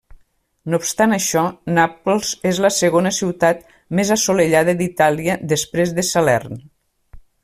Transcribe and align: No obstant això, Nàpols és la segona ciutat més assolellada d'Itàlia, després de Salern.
No 0.73 0.77
obstant 0.83 1.11
això, 1.17 1.41
Nàpols 1.75 2.31
és 2.51 2.61
la 2.65 2.71
segona 2.77 3.11
ciutat 3.19 3.61
més 3.99 4.13
assolellada 4.19 4.75
d'Itàlia, 4.81 5.37
després 5.53 5.95
de 5.99 6.07
Salern. 6.13 6.57